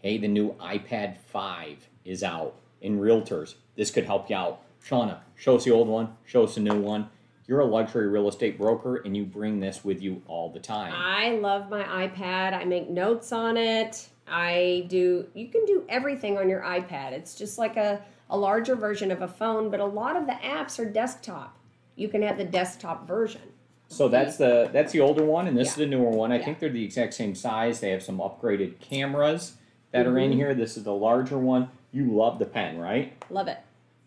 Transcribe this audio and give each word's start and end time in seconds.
hey, 0.00 0.18
the 0.18 0.28
new 0.28 0.54
iPad 0.54 1.16
5 1.18 1.88
is 2.04 2.22
out 2.22 2.54
in 2.80 2.98
realtors. 2.98 3.54
This 3.76 3.90
could 3.90 4.04
help 4.06 4.28
you 4.30 4.36
out. 4.36 4.62
Shauna, 4.86 5.18
show 5.36 5.56
us 5.56 5.64
the 5.64 5.70
old 5.70 5.88
one, 5.88 6.16
show 6.24 6.44
us 6.44 6.54
the 6.54 6.60
new 6.60 6.80
one. 6.80 7.08
You're 7.46 7.60
a 7.60 7.66
luxury 7.66 8.06
real 8.08 8.28
estate 8.28 8.56
broker 8.56 8.96
and 8.96 9.16
you 9.16 9.24
bring 9.24 9.60
this 9.60 9.84
with 9.84 10.00
you 10.00 10.22
all 10.26 10.50
the 10.50 10.60
time. 10.60 10.92
I 10.94 11.30
love 11.32 11.68
my 11.68 11.82
iPad. 11.82 12.54
I 12.54 12.64
make 12.64 12.88
notes 12.88 13.32
on 13.32 13.56
it. 13.56 14.08
I 14.26 14.86
do, 14.88 15.26
you 15.34 15.48
can 15.48 15.64
do 15.66 15.84
everything 15.88 16.38
on 16.38 16.48
your 16.48 16.60
iPad. 16.62 17.12
It's 17.12 17.34
just 17.34 17.58
like 17.58 17.76
a, 17.76 18.00
a 18.30 18.38
larger 18.38 18.76
version 18.76 19.10
of 19.10 19.22
a 19.22 19.28
phone, 19.28 19.70
but 19.70 19.80
a 19.80 19.84
lot 19.84 20.16
of 20.16 20.26
the 20.26 20.32
apps 20.34 20.78
are 20.78 20.84
desktop. 20.88 21.58
You 21.96 22.08
can 22.08 22.22
have 22.22 22.38
the 22.38 22.44
desktop 22.44 23.06
version. 23.06 23.42
So 23.88 24.08
that's 24.08 24.36
the 24.36 24.70
that's 24.72 24.92
the 24.92 25.00
older 25.00 25.24
one, 25.24 25.48
and 25.48 25.58
this 25.58 25.70
is 25.70 25.74
the 25.74 25.84
newer 25.84 26.10
one. 26.10 26.30
I 26.30 26.38
Yeah. 26.38 26.44
think 26.44 26.60
they're 26.60 26.68
the 26.70 26.84
exact 26.84 27.12
same 27.12 27.34
size. 27.34 27.80
They 27.80 27.90
have 27.90 28.04
some 28.04 28.18
upgraded 28.18 28.78
cameras 28.78 29.56
that 29.92 30.06
are 30.06 30.18
in 30.18 30.32
here. 30.32 30.54
This 30.54 30.76
is 30.76 30.84
the 30.84 30.94
larger 30.94 31.38
one. 31.38 31.68
You 31.92 32.12
love 32.12 32.38
the 32.38 32.46
pen, 32.46 32.78
right? 32.78 33.12
Love 33.30 33.48
it. 33.48 33.58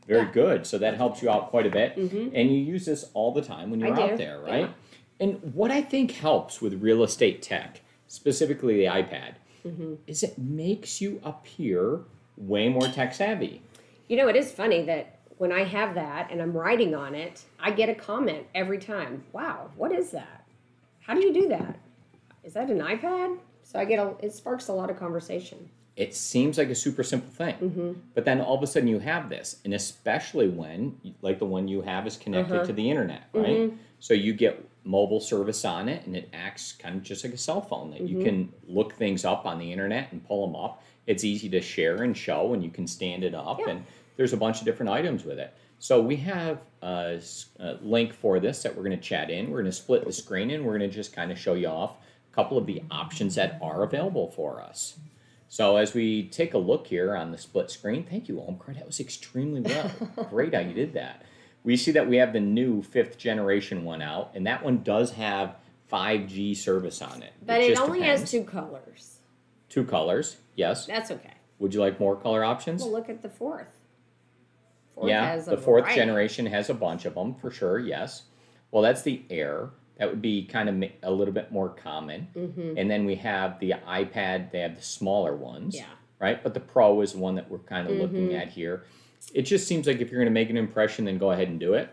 Very 0.07 0.21
Yeah. 0.21 0.31
good. 0.31 0.65
So 0.65 0.77
that 0.77 0.95
helps 0.95 1.21
you 1.21 1.29
out 1.29 1.49
quite 1.49 1.65
a 1.65 1.69
bit, 1.69 1.95
Mhm. 1.95 2.31
and 2.33 2.49
you 2.49 2.57
use 2.57 2.85
this 2.85 3.09
all 3.13 3.31
the 3.31 3.41
time 3.41 3.71
when 3.71 3.79
you're 3.79 3.93
out 3.99 4.17
there, 4.17 4.41
yeah. 4.45 4.51
right? 4.51 4.69
And 5.19 5.53
what 5.53 5.71
I 5.71 5.81
think 5.81 6.11
helps 6.11 6.61
with 6.61 6.81
real 6.81 7.03
estate 7.03 7.41
tech, 7.41 7.81
specifically 8.07 8.77
the 8.77 8.85
iPad, 8.85 9.35
Mm-hmm. 9.65 9.93
is 10.07 10.23
it 10.23 10.37
makes 10.37 10.99
you 10.99 11.21
appear 11.23 12.01
way 12.37 12.67
more 12.67 12.87
tech 12.87 13.13
savvy. 13.13 13.61
You 14.09 14.17
know, 14.17 14.27
it 14.27 14.35
is 14.35 14.51
funny 14.51 14.81
that 14.83 15.19
when 15.37 15.53
I 15.53 15.63
have 15.63 15.95
that 15.95 16.29
and 16.31 16.41
I'm 16.41 16.51
writing 16.51 16.93
on 16.93 17.15
it, 17.15 17.43
I 17.59 17.71
get 17.71 17.87
a 17.87 17.95
comment 17.95 18.45
every 18.53 18.77
time. 18.77 19.23
Wow, 19.31 19.69
what 19.77 19.91
is 19.93 20.11
that? 20.11 20.43
How 21.01 21.13
do 21.13 21.21
you 21.25 21.33
do 21.33 21.47
that? 21.49 21.77
Is 22.43 22.53
that 22.53 22.69
an 22.69 22.79
iPad? 22.79 23.37
So 23.63 23.79
I 23.79 23.85
get 23.85 23.99
a, 23.99 24.13
it 24.21 24.33
sparks 24.33 24.67
a 24.67 24.73
lot 24.73 24.89
of 24.89 24.97
conversation. 24.97 25.69
It 25.95 26.15
seems 26.15 26.57
like 26.57 26.69
a 26.69 26.75
super 26.75 27.03
simple 27.03 27.29
thing 27.31 27.55
Mm-hmm. 27.61 27.91
but 28.15 28.25
then 28.25 28.41
all 28.41 28.55
of 28.55 28.63
a 28.63 28.67
sudden 28.67 28.87
you 28.87 28.99
have 28.99 29.29
this 29.29 29.59
and 29.63 29.73
especially 29.73 30.49
when 30.49 30.97
like 31.21 31.37
the 31.39 31.45
one 31.45 31.67
you 31.67 31.81
have 31.81 32.07
is 32.07 32.17
connected 32.17 32.55
Uh-huh. 32.55 32.65
to 32.65 32.73
the 32.73 32.89
internet 32.89 33.23
right 33.33 33.47
Mhm. 33.69 33.77
so 33.99 34.13
you 34.13 34.33
get 34.33 34.63
mobile 34.83 35.19
service 35.21 35.63
on 35.63 35.87
it 35.87 36.05
and 36.07 36.15
it 36.17 36.29
acts 36.33 36.73
kind 36.73 36.95
of 36.95 37.03
just 37.03 37.23
like 37.23 37.33
a 37.33 37.37
cell 37.37 37.61
phone 37.61 37.91
that 37.91 38.01
you 38.01 38.17
Mhm. 38.17 38.23
can 38.25 38.53
look 38.67 38.93
things 38.93 39.23
up 39.23 39.45
on 39.45 39.59
the 39.59 39.71
internet 39.71 40.11
and 40.11 40.25
pull 40.25 40.45
them 40.47 40.55
up 40.55 40.81
it's 41.05 41.23
easy 41.23 41.49
to 41.49 41.61
share 41.61 42.03
and 42.03 42.15
show 42.17 42.53
and 42.53 42.63
you 42.63 42.69
can 42.71 42.87
stand 42.87 43.23
it 43.23 43.35
up 43.35 43.59
Yeah. 43.59 43.69
and 43.71 43.85
there's 44.17 44.33
a 44.33 44.37
bunch 44.37 44.59
of 44.59 44.65
different 44.65 44.89
items 44.91 45.23
with 45.23 45.37
it 45.39 45.53
so 45.79 46.01
we 46.01 46.15
have 46.17 46.59
a 46.81 47.19
link 47.81 48.13
for 48.13 48.39
this 48.39 48.63
that 48.63 48.75
we're 48.75 48.83
going 48.83 48.97
to 48.97 49.03
chat 49.03 49.29
in 49.29 49.51
we're 49.51 49.59
going 49.61 49.65
to 49.65 49.71
split 49.71 50.05
the 50.05 50.13
screen 50.13 50.49
and 50.51 50.65
we're 50.65 50.77
going 50.77 50.89
to 50.89 50.95
just 50.95 51.13
kind 51.13 51.31
of 51.31 51.37
show 51.37 51.53
you 51.53 51.67
off 51.67 51.97
a 52.31 52.35
couple 52.35 52.57
of 52.57 52.65
the 52.65 52.81
options 52.89 53.35
that 53.35 53.59
are 53.61 53.83
available 53.83 54.31
for 54.31 54.61
us 54.61 54.97
so 55.53 55.75
as 55.77 55.93
we 55.93 56.23
take 56.29 56.55
a 56.55 56.57
look 56.57 56.87
here 56.87 57.15
on 57.15 57.29
the 57.29 57.37
split 57.37 57.69
screen, 57.69 58.03
thank 58.09 58.27
you, 58.27 58.37
Omcar. 58.37 58.73
That 58.73 58.87
was 58.87 58.99
extremely 58.99 59.61
well. 59.61 59.91
Great 60.31 60.51
how 60.55 60.61
you 60.61 60.73
did 60.73 60.93
that. 60.95 61.21
We 61.63 61.77
see 61.77 61.91
that 61.91 62.09
we 62.09 62.17
have 62.17 62.33
the 62.33 62.39
new 62.39 62.81
fifth 62.81 63.19
generation 63.19 63.83
one 63.83 64.01
out, 64.01 64.31
and 64.33 64.47
that 64.47 64.63
one 64.63 64.81
does 64.81 65.11
have 65.11 65.57
5G 65.91 66.57
service 66.57 67.03
on 67.03 67.21
it. 67.21 67.33
But 67.45 67.61
It 67.61 67.73
it 67.73 67.79
only 67.79 67.99
depends. 67.99 68.21
has 68.21 68.31
two 68.31 68.43
colors. 68.45 69.19
two 69.69 69.83
colors. 69.83 70.37
Yes. 70.55 70.87
That's 70.87 71.11
okay. 71.11 71.35
Would 71.59 71.75
you 71.75 71.81
like 71.81 71.99
more 71.99 72.15
color 72.15 72.43
options? 72.43 72.81
Well, 72.81 72.91
look 72.91 73.07
at 73.07 73.21
the 73.21 73.29
fourth. 73.29 73.67
Fourth 74.95 75.07
yeah, 75.07 75.35
the 75.37 75.55
fourth 75.55 75.83
variety. 75.83 76.01
generation 76.01 76.47
has 76.47 76.71
a 76.71 76.73
bunch 76.73 77.05
of 77.05 77.13
them 77.13 77.35
for 77.35 77.51
sure. 77.51 77.77
Yes. 77.77 78.23
Well, 78.71 78.81
that's 78.81 79.03
the 79.03 79.21
Air. 79.29 79.69
That 79.97 80.09
would 80.09 80.21
be 80.21 80.45
kind 80.45 80.69
of 80.69 80.89
a 81.03 81.11
little 81.11 81.33
bit 81.33 81.51
more 81.51 81.69
common. 81.69 82.27
Mhm. 82.35 82.75
And 82.77 82.89
then 82.89 83.05
we 83.05 83.15
have 83.15 83.59
the 83.59 83.75
iPad. 83.87 84.51
They 84.51 84.59
have 84.61 84.75
the 84.75 84.81
smaller 84.81 85.35
ones. 85.35 85.75
Yeah. 85.75 85.85
right? 86.19 86.41
But 86.41 86.53
the 86.53 86.59
Pro 86.61 87.01
is 87.01 87.11
the 87.11 87.19
one 87.19 87.35
that 87.35 87.51
we're 87.51 87.57
kind 87.57 87.85
of 87.85 87.97
looking 87.97 88.29
Mhm. 88.29 88.39
at 88.41 88.47
here. 88.47 88.85
It 89.33 89.41
just 89.41 89.67
seems 89.67 89.85
like 89.87 89.99
if 89.99 90.09
you're 90.09 90.21
going 90.21 90.31
to 90.31 90.33
make 90.33 90.49
an 90.49 90.55
impression, 90.55 91.03
then 91.03 91.17
go 91.17 91.31
ahead 91.31 91.49
and 91.49 91.59
do 91.59 91.73
it. 91.73 91.89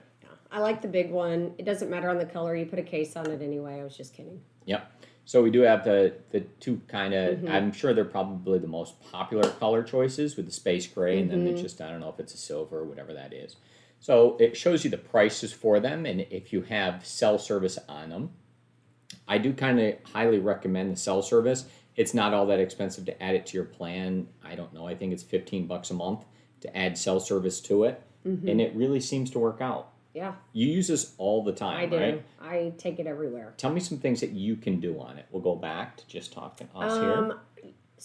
I 0.53 0.61
like 0.61 0.83
the 0.83 0.87
big 0.89 1.11
one. 1.11 1.53
It 1.59 1.65
doesn't 1.65 1.91
matter 1.91 2.09
on 2.09 2.17
the 2.17 2.27
color. 2.27 2.55
You 2.55 2.65
put 2.67 2.79
a 2.79 2.83
case 2.85 3.17
on 3.17 3.29
it 3.29 3.43
anyway. 3.43 3.81
I 3.81 3.83
was 3.83 3.97
just 3.97 4.15
kidding. 4.15 4.41
Yep. 4.67 4.89
So 5.25 5.43
we 5.43 5.51
do 5.51 5.63
have 5.63 5.83
the 5.83 6.13
the 6.31 6.41
two 6.61 6.81
kind 6.87 7.13
of. 7.13 7.39
Mhm. 7.41 7.51
I'm 7.51 7.73
sure 7.73 7.93
they're 7.93 8.05
probably 8.05 8.61
the 8.61 8.69
most 8.69 9.01
popular 9.11 9.49
color 9.51 9.83
choices 9.83 10.37
with 10.37 10.47
the 10.47 10.53
space 10.53 10.87
gray, 10.87 11.19
and 11.19 11.29
then 11.29 11.45
it's 11.49 11.59
Mhm. 11.59 11.63
just 11.65 11.81
I 11.81 11.91
don't 11.91 11.99
know 12.01 12.11
if 12.11 12.21
it's 12.21 12.35
a 12.35 12.37
silver 12.39 12.79
or 12.79 12.85
whatever 12.85 13.13
that 13.15 13.33
is. 13.33 13.57
So 14.01 14.37
it 14.41 14.57
shows 14.57 14.83
you 14.83 14.91
the 14.91 14.97
prices 14.99 15.53
for 15.53 15.79
them, 15.79 16.07
and 16.07 16.23
if 16.31 16.53
you 16.53 16.63
have 16.63 17.05
cell 17.07 17.39
service 17.39 17.79
on 17.89 18.09
them, 18.09 18.31
I 19.29 19.39
do 19.39 19.53
kind 19.53 19.79
of 19.79 19.95
highly 20.13 20.39
recommend 20.39 20.93
the 20.93 20.97
cell 20.97 21.23
service. 21.23 21.67
It's 21.97 22.15
not 22.15 22.33
all 22.33 22.47
that 22.47 22.61
expensive 22.61 23.05
to 23.07 23.23
add 23.23 23.35
it 23.35 23.47
to 23.47 23.57
your 23.57 23.67
plan. 23.67 24.29
I 24.43 24.55
don't 24.55 24.73
know. 24.73 24.87
I 24.87 24.95
think 24.95 25.13
it's 25.13 25.23
15 25.23 25.67
bucks 25.67 25.91
a 25.91 25.95
month 25.95 26.25
to 26.63 26.75
add 26.77 26.97
cell 26.97 27.21
service 27.21 27.61
to 27.63 27.85
it, 27.85 28.03
Mhm. 28.27 28.49
and 28.51 28.61
it 28.61 28.75
really 28.75 29.01
seems 29.01 29.31
to 29.33 29.39
work 29.39 29.61
out. 29.61 29.93
Yeah, 30.13 30.35
You 30.53 30.67
use 30.67 30.89
this 30.89 31.15
all 31.19 31.45
the 31.45 31.53
time, 31.53 31.77
I 31.79 31.87
do. 31.87 31.97
right? 31.97 32.23
I 32.41 32.73
take 32.79 32.99
it 32.99 33.07
everywhere. 33.07 33.55
Tell 33.59 33.71
me 33.73 33.79
some 33.79 33.99
things 33.99 34.21
that 34.23 34.31
you 34.31 34.57
can 34.57 34.81
do 34.81 34.99
on 34.99 35.19
it. 35.19 35.27
We'll 35.31 35.43
go 35.43 35.55
back 35.55 35.97
to 35.99 36.07
just 36.09 36.33
talking 36.33 36.69
us 36.75 36.99
here. 36.99 37.37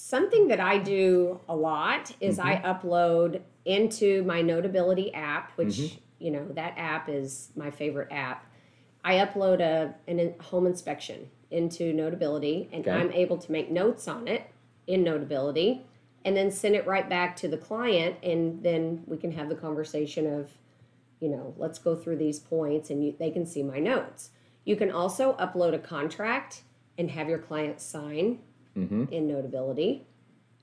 Something 0.06 0.50
that 0.50 0.60
I 0.60 0.78
do 0.78 1.40
a 1.48 1.56
lot 1.56 2.12
is 2.20 2.38
I 2.38 2.58
Mm-hmm. 2.58 2.66
upload 2.88 3.42
into 3.64 4.24
my 4.24 4.42
Notability 4.42 5.14
app, 5.14 5.54
which 5.58 5.78
Mhm. 5.78 5.98
you 6.20 6.32
know 6.32 6.46
that 6.50 6.74
app 6.76 7.08
is 7.08 7.54
my 7.56 7.72
favorite 7.72 8.10
app. 8.12 8.46
I 9.06 9.16
upload 9.16 9.62
a 9.62 9.96
an 10.06 10.20
in- 10.20 10.36
home 10.40 10.68
inspection 10.68 11.30
into 11.50 11.94
Notability, 11.94 12.68
and 12.74 12.86
Okay. 12.86 12.92
I'm 12.92 13.10
able 13.14 13.38
to 13.38 13.50
make 13.54 13.72
notes 13.72 14.06
on 14.10 14.28
it 14.28 14.42
in 14.86 15.02
Notability, 15.02 15.86
and 16.26 16.36
then 16.36 16.52
send 16.52 16.76
it 16.76 16.86
right 16.86 17.08
back 17.08 17.38
to 17.38 17.48
the 17.48 17.58
client, 17.58 18.18
and 18.22 18.62
then 18.64 19.04
we 19.08 19.16
can 19.16 19.32
have 19.32 19.48
the 19.48 19.56
conversation 19.56 20.28
of, 20.28 20.58
you 21.22 21.30
know, 21.30 21.54
let's 21.58 21.80
go 21.80 21.96
through 21.96 22.18
these 22.18 22.38
points, 22.38 22.90
and 22.90 23.02
you, 23.02 23.16
they 23.18 23.32
can 23.32 23.46
see 23.46 23.64
my 23.64 23.80
notes. 23.80 24.32
You 24.66 24.76
can 24.76 24.92
also 24.92 25.36
upload 25.38 25.74
a 25.74 25.80
contract 25.80 26.64
and 26.98 27.12
have 27.12 27.30
your 27.30 27.40
client 27.40 27.80
sign 27.80 28.40
hmm 28.76 29.06
in 29.12 29.28
Notability. 29.28 30.06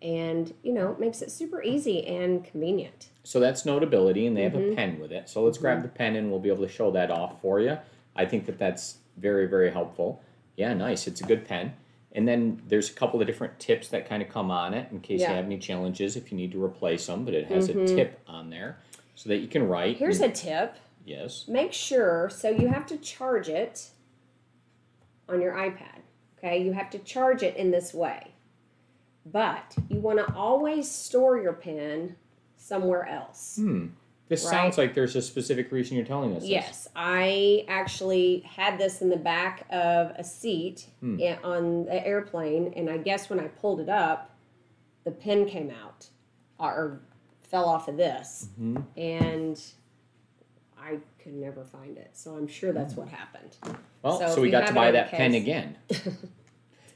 And, 0.01 0.53
you 0.65 0.73
know, 0.73 0.91
it 0.91 0.99
makes 0.99 1.23
it 1.23 1.31
super 1.31 1.63
easy 1.63 2.05
and 2.07 2.45
convenient. 2.45 3.11
So 3.23 3.39
that's 3.39 3.65
notability, 3.65 4.27
and 4.27 4.37
they 4.37 4.43
have 4.43 4.57
a 4.57 4.59
Mhm. 4.59 4.75
pen 4.75 4.99
with 5.01 5.13
it. 5.13 5.29
So 5.29 5.45
let's 5.45 5.59
grab 5.59 5.83
the 5.83 5.89
pen, 5.89 6.17
and 6.17 6.29
we'll 6.29 6.41
be 6.41 6.49
able 6.49 6.67
to 6.67 6.73
show 6.73 6.91
that 6.91 7.09
off 7.13 7.41
for 7.41 7.61
you. 7.61 7.79
I 8.17 8.25
think 8.25 8.47
that 8.47 8.59
that's 8.59 8.99
very, 9.17 9.47
very 9.47 9.71
helpful. 9.71 10.21
Yeah, 10.57 10.75
nice. 10.75 11.07
It's 11.07 11.21
a 11.21 11.25
good 11.25 11.47
pen. 11.47 11.75
And 12.11 12.27
then 12.27 12.61
there's 12.67 12.91
a 12.91 12.95
couple 12.95 13.21
of 13.21 13.27
different 13.29 13.61
tips 13.61 13.89
that 13.89 14.09
kind 14.09 14.23
of 14.23 14.29
come 14.29 14.51
on 14.51 14.75
it 14.75 14.91
in 14.91 15.01
case 15.01 15.21
Yeah. 15.21 15.31
you 15.31 15.37
have 15.37 15.45
any 15.47 15.59
challenges 15.59 16.17
if 16.17 16.33
you 16.33 16.37
need 16.37 16.51
to 16.53 16.63
replace 16.63 17.07
them. 17.07 17.25
But 17.25 17.35
it 17.35 17.47
has 17.47 17.69
a 17.69 17.75
Mhm. 17.75 17.87
tip 17.87 18.19
on 18.27 18.51
there 18.51 18.79
so 19.15 19.29
that 19.29 19.39
you 19.39 19.47
can 19.47 19.69
write. 19.69 19.99
Here's 19.99 20.21
and- 20.21 20.33
a 20.33 20.35
tip 20.35 20.75
yes. 21.07 21.47
make 21.47 21.73
sure, 21.73 22.29
so 22.29 22.51
you 22.51 22.67
have 22.69 22.87
to 22.87 22.99
charge 22.99 23.49
it 23.49 23.91
on 25.29 25.41
your 25.41 25.53
iPad. 25.55 26.01
Okay, 26.43 26.63
you 26.65 26.73
have 26.73 26.91
to 26.91 26.99
charge 26.99 27.43
it 27.43 27.57
in 27.57 27.71
this 27.71 27.95
way. 27.95 28.29
But 29.27 29.77
you 29.89 30.01
want 30.01 30.19
to 30.19 30.35
always 30.35 30.91
store 30.91 31.39
your 31.41 31.53
pen 31.53 32.17
somewhere 32.57 33.07
else. 33.07 33.57
Hmm. 33.57 33.89
This 34.29 34.45
Right. 34.45 34.51
sounds 34.51 34.79
like 34.79 34.95
there's 34.95 35.15
a 35.15 35.23
specific 35.23 35.71
reason 35.71 35.97
you're 35.97 36.07
telling 36.07 36.35
us. 36.35 36.43
this. 36.43 36.51
Yes, 36.51 36.89
I 36.97 37.65
actually 37.69 38.41
had 38.41 38.79
this 38.79 39.03
in 39.03 39.11
the 39.11 39.17
back 39.17 39.67
of 39.71 40.13
a 40.17 40.25
seat 40.25 40.87
Hmm. 41.01 41.21
on 41.45 41.85
the 41.85 42.05
airplane, 42.07 42.73
and 42.75 42.89
I 42.91 42.97
guess 42.99 43.29
when 43.31 43.39
I 43.39 43.49
pulled 43.49 43.81
it 43.81 43.89
up, 43.89 44.31
the 45.05 45.11
pin 45.11 45.47
came 45.47 45.71
out 45.71 46.09
or 46.59 47.01
fell 47.43 47.67
off 47.67 47.87
of 47.89 47.97
this, 47.97 48.49
Mhm. 48.59 48.85
and 48.97 49.61
I 50.85 50.99
could 51.23 51.35
never 51.35 51.65
find 51.65 51.97
it. 51.97 52.11
So 52.13 52.35
I'm 52.35 52.47
sure 52.49 52.73
that's 52.73 52.95
what 52.95 53.09
happened. 53.09 53.57
Well, 54.03 54.19
So 54.19 54.35
so, 54.37 54.41
we 54.43 54.51
got 54.51 54.67
to 54.67 54.75
buy 54.75 54.91
that 54.91 55.11
the 55.11 55.17
pen 55.17 55.35
again. 55.35 55.77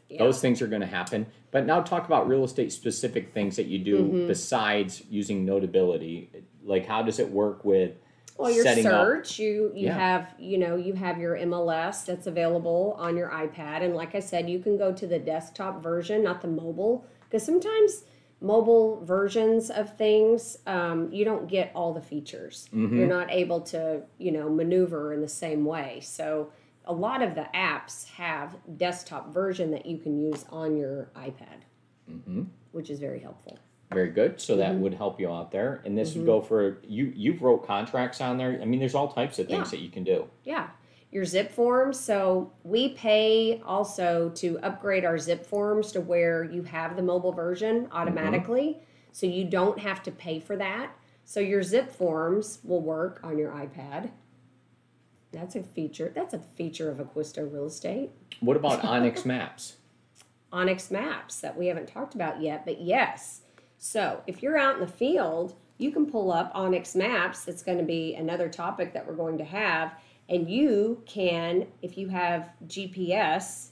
Yeah. 0.09 0.19
Those 0.19 0.41
things 0.41 0.63
are 0.63 0.69
going 0.69 0.83
to 0.83 0.87
happen. 0.87 1.27
But 1.51 1.67
now 1.67 1.81
talk 1.81 2.07
about 2.07 2.29
real 2.29 2.45
estate 2.45 2.71
specific 2.73 3.35
things 3.35 3.57
that 3.57 3.67
you 3.67 3.81
do 3.81 4.05
Mhm. 4.05 4.29
besides 4.29 5.03
using 5.11 5.45
notability. 5.45 6.31
Like 6.63 6.87
how 6.87 7.03
does 7.03 7.19
it 7.19 7.29
work 7.29 7.65
with 7.65 7.97
Well, 8.39 8.53
your 8.53 8.63
setting 8.63 8.87
up- 8.87 8.93
search, 9.05 9.41
you 9.41 9.73
you 9.75 9.87
Yeah. 9.87 9.99
have 9.99 10.29
you 10.39 10.59
know 10.59 10.77
you 10.77 10.93
have 10.93 11.19
your 11.19 11.35
MLS 11.37 12.05
that's 12.07 12.29
available 12.29 12.95
on 13.01 13.17
your 13.17 13.31
iPad, 13.31 13.83
and 13.83 13.97
like 13.97 14.15
I 14.15 14.21
said, 14.21 14.49
you 14.49 14.61
can 14.61 14.77
go 14.79 14.93
to 14.93 15.09
the 15.09 15.19
desktop 15.19 15.83
version, 15.83 16.23
not 16.23 16.41
the 16.41 16.47
mobile, 16.47 17.05
because 17.25 17.43
sometimes 17.45 18.05
mobile 18.41 19.03
versions 19.05 19.71
of 19.71 19.97
things 19.97 20.59
um, 20.67 21.11
you 21.13 21.25
don't 21.25 21.49
get 21.49 21.73
all 21.75 21.93
the 21.95 22.01
features. 22.03 22.69
Mhm. 22.73 22.97
You're 22.97 23.07
not 23.09 23.31
able 23.31 23.61
to 23.63 24.03
you 24.19 24.33
know 24.33 24.49
maneuver 24.51 25.13
in 25.13 25.21
the 25.21 25.29
same 25.29 25.65
way. 25.65 26.01
So 26.03 26.51
a 26.85 26.93
lot 26.93 27.23
of 27.23 27.35
the 27.35 27.47
apps 27.55 28.09
have 28.11 28.57
desktop 28.77 29.33
version 29.33 29.71
that 29.73 29.87
you 29.87 29.99
can 29.99 30.19
use 30.19 30.45
on 30.51 30.77
your 30.77 31.11
iPad, 31.17 31.63
hmm 32.07 32.43
which 32.73 32.91
is 32.91 32.99
very 33.01 33.21
helpful. 33.21 33.57
Very 33.93 34.11
good. 34.11 34.39
So 34.41 34.53
Mm-hmm. 34.53 34.61
that 34.61 34.75
would 34.81 34.95
help 34.95 35.19
you 35.19 35.33
out 35.33 35.51
there. 35.51 35.81
And 35.87 35.97
this 35.97 36.15
would 36.15 36.27
go 36.27 36.43
for 36.43 36.79
you. 36.87 37.11
You've 37.17 37.41
wrote 37.41 37.67
contracts 37.67 38.21
on 38.21 38.37
there. 38.37 38.59
I 38.61 38.67
mean, 38.67 38.81
there's 38.81 38.95
all 38.95 39.09
types 39.09 39.39
of 39.39 39.47
things 39.47 39.69
Yeah. 39.73 39.79
that 39.79 39.81
you 39.83 39.89
can 39.89 40.05
do. 40.05 40.27
Yeah. 40.45 40.69
Your 41.17 41.25
zip 41.25 41.51
forms. 41.51 41.99
So 41.99 42.53
we 42.63 42.91
pay 42.91 43.63
also 43.65 44.31
to 44.35 44.59
upgrade 44.59 45.07
our 45.07 45.17
zip 45.17 45.47
forms 45.47 45.91
to 45.93 46.03
where 46.03 46.45
you 46.45 46.63
have 46.65 46.95
the 46.95 47.03
mobile 47.03 47.33
version 47.33 47.85
mm-hmm. 47.85 47.93
automatically. 47.97 48.81
So 49.13 49.25
you 49.25 49.47
don't 49.47 49.79
have 49.79 50.03
to 50.03 50.11
pay 50.11 50.41
for 50.41 50.57
that. 50.59 50.91
So 51.25 51.41
your 51.41 51.63
zip 51.63 51.91
forms 51.91 52.59
will 52.63 52.83
work 52.83 53.21
on 53.25 53.39
your 53.39 53.51
iPad. 53.51 54.11
That's 55.33 55.57
a 55.57 55.63
feature. 55.63 56.13
That's 56.15 56.35
a 56.35 56.39
feature 56.39 56.91
of 56.91 56.99
Aquisto 56.99 57.51
Real 57.51 57.65
Estate. 57.65 58.11
What 58.41 58.59
about 58.59 58.83
onX 58.83 59.25
Maps? 59.25 59.79
onX 60.53 60.91
Maps 60.91 61.41
that 61.41 61.57
we 61.57 61.69
haven't 61.69 61.89
talked 61.89 62.15
about 62.15 62.43
yet, 62.43 62.67
but 62.67 62.83
yes. 62.83 63.41
So 63.79 64.21
if 64.27 64.43
you're 64.43 64.59
out 64.59 64.75
in 64.75 64.81
the 64.83 64.87
field, 64.87 65.55
you 65.79 65.93
can 65.93 66.05
pull 66.05 66.31
up 66.31 66.53
onX 66.53 66.95
Maps. 66.95 67.49
It's 67.49 67.63
going 67.63 67.79
to 67.79 67.85
be 67.85 68.15
another 68.17 68.51
topic 68.51 68.93
that 68.93 69.07
we're 69.07 69.17
going 69.17 69.39
to 69.39 69.45
have. 69.45 69.95
And 70.29 70.51
you 70.51 71.03
can, 71.07 71.67
if 71.83 71.97
you 71.97 72.09
have 72.09 72.51
GPS, 72.67 73.69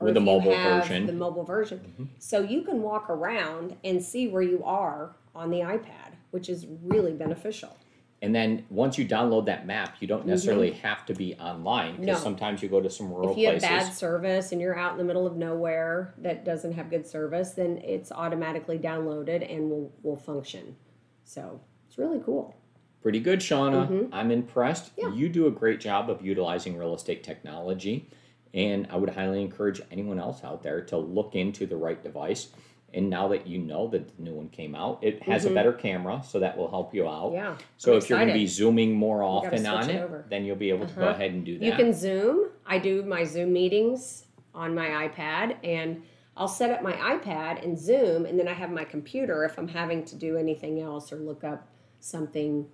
or 0.00 0.06
With 0.06 0.14
the 0.14 0.20
mobile 0.20 0.50
version. 0.52 1.06
the 1.06 1.12
mobile 1.12 1.44
version, 1.44 2.10
so 2.18 2.40
you 2.40 2.62
can 2.62 2.82
walk 2.82 3.08
around 3.08 3.76
and 3.84 4.02
see 4.02 4.26
where 4.28 4.42
you 4.42 4.62
are 4.64 5.14
on 5.34 5.50
the 5.50 5.58
iPad, 5.60 6.14
which 6.32 6.48
is 6.48 6.66
really 6.82 7.12
beneficial. 7.12 7.76
And 8.20 8.32
then 8.34 8.64
once 8.70 8.98
you 8.98 9.04
download 9.06 9.46
that 9.46 9.66
map, 9.66 9.96
you 10.00 10.06
don't 10.06 10.26
necessarily 10.26 10.70
have 10.72 11.04
to 11.06 11.14
be 11.14 11.34
online 11.36 11.92
because 11.96 12.06
Mm-hmm. 12.06 12.12
No. 12.12 12.18
sometimes 12.18 12.62
you 12.62 12.68
go 12.68 12.80
to 12.80 12.88
some 12.90 13.12
rural 13.12 13.32
if 13.32 13.36
you 13.38 13.48
places. 13.48 13.68
have 13.68 13.86
bad 13.86 13.94
service 13.94 14.52
and 14.52 14.60
you're 14.60 14.78
out 14.78 14.92
in 14.92 14.98
the 14.98 15.04
middle 15.04 15.26
of 15.26 15.36
nowhere 15.36 16.14
that 16.18 16.44
doesn't 16.44 16.72
have 16.72 16.88
good 16.90 17.04
service, 17.06 17.50
then 17.52 17.78
it's 17.78 18.12
automatically 18.12 18.78
downloaded 18.78 19.48
and 19.52 19.68
will 19.70 19.92
will 20.04 20.16
function. 20.16 20.76
So 21.24 21.60
it's 21.88 21.98
really 21.98 22.20
cool. 22.24 22.54
Pretty 23.02 23.20
good, 23.20 23.40
Shauna. 23.40 24.08
I'm 24.12 24.30
impressed. 24.30 24.96
Mm-hmm. 24.96 25.12
Yeah. 25.12 25.18
You 25.18 25.28
do 25.28 25.46
a 25.48 25.50
great 25.50 25.80
job 25.80 26.08
of 26.08 26.24
utilizing 26.24 26.76
real 26.78 26.94
estate 26.94 27.24
technology, 27.24 28.08
and 28.54 28.86
I 28.90 28.96
would 28.96 29.10
highly 29.10 29.42
encourage 29.42 29.80
anyone 29.90 30.18
else 30.20 30.44
out 30.44 30.62
there 30.62 30.80
to 30.82 30.96
look 30.96 31.34
into 31.34 31.66
the 31.66 31.76
right 31.76 32.00
device. 32.02 32.48
And 32.94 33.08
now 33.08 33.26
that 33.28 33.46
you 33.46 33.58
know 33.58 33.88
that 33.88 34.16
the 34.16 34.22
new 34.22 34.34
one 34.34 34.50
came 34.50 34.74
out, 34.74 34.98
it 35.02 35.22
has 35.22 35.46
a 35.46 35.50
better 35.50 35.72
camera, 35.72 36.22
so 36.28 36.38
that 36.40 36.56
will 36.58 36.68
help 36.70 36.94
you 36.94 37.08
out. 37.08 37.28
Mm-hmm. 37.32 37.34
Yeah. 37.36 37.56
So 37.78 37.92
I'm 37.92 37.98
if 37.98 38.08
you're 38.10 38.18
going 38.18 38.28
to 38.28 38.34
be 38.34 38.46
zooming 38.46 38.92
more 38.94 39.22
often 39.22 39.66
on 39.66 39.88
it 39.90 40.00
over. 40.02 40.26
then 40.28 40.44
you'll 40.44 40.56
be 40.56 40.68
able 40.68 40.86
to 40.86 40.94
go 40.94 41.02
Uh-huh. 41.02 41.10
ahead 41.14 41.32
and 41.32 41.44
do 41.44 41.58
that. 41.58 41.64
You 41.64 41.72
can 41.72 41.92
Zoom. 41.94 42.50
I 42.66 42.78
do 42.78 43.02
my 43.02 43.24
Zoom 43.24 43.52
meetings 43.52 44.26
on 44.54 44.74
my 44.74 45.08
iPad 45.08 45.56
and 45.64 46.02
I'll 46.36 46.46
set 46.48 46.70
up 46.70 46.82
my 46.82 46.92
iPad 46.92 47.64
and 47.64 47.78
Zoom 47.78 48.26
and 48.26 48.38
then 48.38 48.46
I 48.46 48.52
have 48.52 48.70
my 48.70 48.84
computer 48.84 49.44
if 49.44 49.58
I'm 49.58 49.68
having 49.68 50.04
to 50.04 50.14
do 50.14 50.36
anything 50.36 50.78
else 50.80 51.10
or 51.12 51.16
look 51.16 51.42
up 51.44 51.66
something 52.00 52.66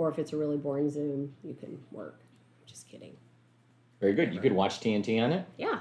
or 0.00 0.08
if 0.08 0.18
it's 0.18 0.32
a 0.32 0.36
really 0.36 0.56
boring 0.56 0.88
Zoom, 0.88 1.30
you 1.44 1.52
can 1.52 1.78
work. 1.92 2.22
Just 2.64 2.88
kidding. 2.88 3.12
Very 4.00 4.14
good. 4.14 4.32
You 4.32 4.40
could 4.40 4.52
watch 4.52 4.80
TNT 4.80 5.22
on 5.22 5.30
it. 5.30 5.46
Yeah. 5.58 5.80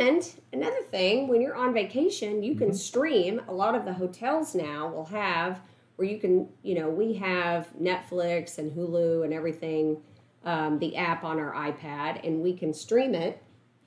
And 0.00 0.26
another 0.54 0.80
thing, 0.90 1.28
when 1.28 1.42
you're 1.42 1.54
on 1.54 1.74
vacation, 1.74 2.42
you 2.42 2.54
can 2.54 2.72
stream. 2.72 3.42
A 3.48 3.52
lot 3.52 3.74
of 3.74 3.84
the 3.84 3.92
hotels 3.92 4.54
now 4.54 4.88
will 4.88 5.04
have 5.04 5.60
where 5.96 6.08
you 6.08 6.18
can, 6.18 6.48
you 6.62 6.74
know, 6.74 6.88
we 6.88 7.12
have 7.12 7.68
Netflix 7.78 8.56
and 8.56 8.72
Hulu 8.72 9.24
and 9.24 9.34
everything, 9.34 9.98
um, 10.46 10.78
the 10.78 10.96
app 10.96 11.22
on 11.22 11.38
our 11.38 11.52
iPad, 11.52 12.26
and 12.26 12.40
we 12.40 12.54
can 12.54 12.72
stream 12.72 13.14
it 13.14 13.42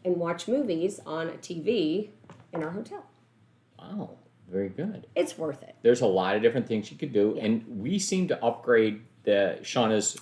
and 0.06 0.18
watch 0.18 0.48
movies 0.48 1.00
on 1.08 1.30
a 1.30 1.34
TV 1.34 2.10
in 2.54 2.64
our 2.64 2.70
hotel. 2.70 3.04
Wow, 3.80 4.12
very 4.48 4.70
good. 4.70 5.08
It's 5.16 5.36
worth 5.36 5.64
it. 5.64 5.76
There's 5.82 6.02
a 6.02 6.06
lot 6.08 6.36
of 6.36 6.44
different 6.44 6.68
things 6.68 6.92
you 6.92 6.98
could 6.98 7.12
do, 7.12 7.34
Yeah. 7.36 7.46
and 7.46 7.66
we 7.82 7.98
seem 7.98 8.28
to 8.28 8.46
upgrade 8.46 9.02
the 9.28 9.60
Shauna's 9.62 10.18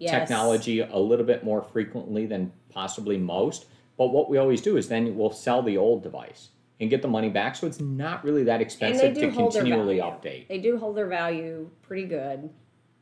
Yes. 0.00 0.10
technology 0.10 0.80
a 0.80 0.98
little 0.98 1.24
bit 1.24 1.44
more 1.44 1.62
frequently 1.62 2.26
than 2.26 2.52
possibly 2.68 3.16
most. 3.16 3.66
But 3.96 4.08
what 4.08 4.28
we 4.28 4.38
always 4.38 4.60
do 4.60 4.76
is 4.76 4.88
then 4.88 5.16
we'll 5.16 5.30
sell 5.30 5.62
the 5.62 5.78
old 5.78 6.02
device 6.02 6.50
and 6.80 6.90
get 6.90 7.00
the 7.00 7.08
money 7.08 7.30
back. 7.30 7.54
So 7.54 7.68
it's 7.68 7.80
not 7.80 8.24
really 8.24 8.42
that 8.44 8.60
expensive 8.60 9.14
to 9.14 9.30
continually 9.30 9.98
update. 9.98 10.48
They 10.48 10.58
do 10.58 10.76
hold 10.76 10.96
their 10.96 11.06
value 11.06 11.70
pretty 11.82 12.06
good, 12.06 12.50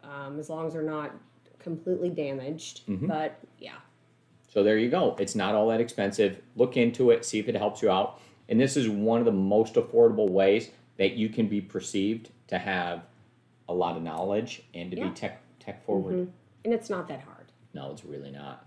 um, 0.04 0.38
as 0.38 0.50
long 0.50 0.66
as 0.66 0.74
they're 0.74 0.82
not 0.82 1.12
completely 1.58 2.10
damaged. 2.10 2.86
Mm-hmm. 2.86 3.06
But 3.06 3.40
yeah. 3.58 3.76
So 4.48 4.62
there 4.62 4.76
you 4.76 4.90
go. 4.90 5.16
It's 5.18 5.34
not 5.34 5.54
all 5.54 5.68
that 5.68 5.80
expensive. 5.80 6.42
Look 6.56 6.76
into 6.76 7.10
it, 7.10 7.24
see 7.24 7.38
if 7.38 7.48
it 7.48 7.56
helps 7.56 7.80
you 7.80 7.90
out. 7.90 8.20
And 8.50 8.60
this 8.60 8.76
is 8.76 8.86
one 8.86 9.18
of 9.18 9.24
the 9.24 9.32
most 9.32 9.74
affordable 9.76 10.28
ways 10.28 10.68
that 10.98 11.12
you 11.12 11.30
can 11.30 11.48
be 11.48 11.62
perceived 11.62 12.28
to 12.48 12.58
have 12.58 13.06
a 13.68 13.74
lot 13.74 13.96
of 13.96 14.02
knowledge 14.02 14.62
and 14.74 14.90
to 14.90 14.96
Yeah. 14.96 15.08
be 15.08 15.14
tech 15.14 15.42
tech 15.58 15.84
forward. 15.84 16.14
Mm-hmm. 16.14 16.30
And 16.64 16.74
it's 16.74 16.90
not 16.90 17.08
that 17.08 17.20
hard. 17.22 17.52
No, 17.74 17.90
it's 17.90 18.04
really 18.04 18.30
not. 18.30 18.66